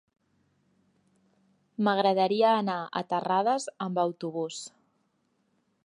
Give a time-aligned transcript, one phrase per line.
[1.87, 4.63] M'agradaria anar a Terrades amb autobús.